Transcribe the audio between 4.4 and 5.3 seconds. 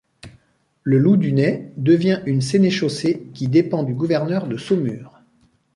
de Saumur.